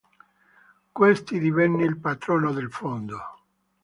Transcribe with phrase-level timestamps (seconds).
[0.91, 3.19] Questi divenne il patrono del Fondo.